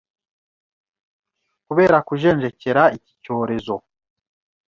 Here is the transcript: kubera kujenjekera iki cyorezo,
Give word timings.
kubera 1.65 1.97
kujenjekera 2.07 2.83
iki 2.97 3.13
cyorezo, 3.23 3.75